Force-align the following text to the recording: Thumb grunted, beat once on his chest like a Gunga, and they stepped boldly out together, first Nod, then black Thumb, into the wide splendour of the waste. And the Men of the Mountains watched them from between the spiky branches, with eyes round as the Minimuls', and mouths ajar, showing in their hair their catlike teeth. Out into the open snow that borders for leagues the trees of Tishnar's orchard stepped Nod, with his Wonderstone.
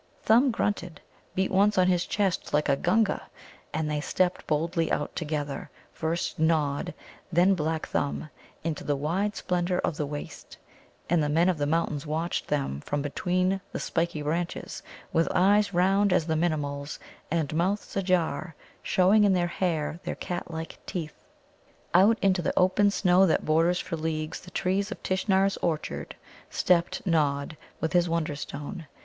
Thumb 0.23 0.49
grunted, 0.49 0.99
beat 1.35 1.51
once 1.51 1.77
on 1.77 1.85
his 1.85 2.07
chest 2.07 2.55
like 2.55 2.67
a 2.69 2.75
Gunga, 2.75 3.29
and 3.71 3.87
they 3.87 4.01
stepped 4.01 4.47
boldly 4.47 4.91
out 4.91 5.15
together, 5.15 5.69
first 5.93 6.39
Nod, 6.39 6.95
then 7.31 7.53
black 7.53 7.85
Thumb, 7.89 8.31
into 8.63 8.83
the 8.83 8.95
wide 8.95 9.35
splendour 9.35 9.77
of 9.83 9.97
the 9.97 10.07
waste. 10.07 10.57
And 11.07 11.21
the 11.21 11.29
Men 11.29 11.49
of 11.49 11.59
the 11.59 11.67
Mountains 11.67 12.07
watched 12.07 12.47
them 12.47 12.79
from 12.81 13.03
between 13.03 13.61
the 13.71 13.79
spiky 13.79 14.23
branches, 14.23 14.81
with 15.13 15.27
eyes 15.35 15.71
round 15.71 16.11
as 16.11 16.25
the 16.25 16.33
Minimuls', 16.33 16.97
and 17.29 17.53
mouths 17.53 17.95
ajar, 17.95 18.55
showing 18.81 19.23
in 19.23 19.33
their 19.33 19.45
hair 19.45 19.99
their 20.03 20.15
catlike 20.15 20.79
teeth. 20.87 21.19
Out 21.93 22.17
into 22.23 22.41
the 22.41 22.57
open 22.57 22.89
snow 22.89 23.27
that 23.27 23.45
borders 23.45 23.77
for 23.79 23.97
leagues 23.97 24.39
the 24.39 24.49
trees 24.49 24.91
of 24.91 25.03
Tishnar's 25.03 25.57
orchard 25.57 26.15
stepped 26.49 27.05
Nod, 27.05 27.55
with 27.79 27.93
his 27.93 28.09
Wonderstone. 28.09 28.87